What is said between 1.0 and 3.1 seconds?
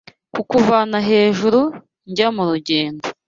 hejuru Jya mu rugendo